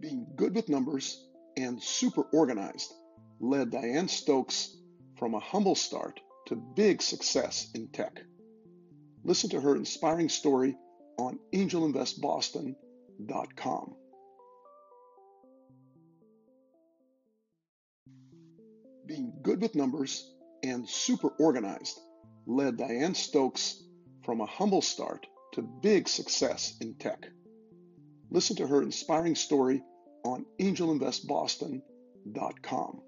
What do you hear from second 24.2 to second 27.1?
from a humble start to big success in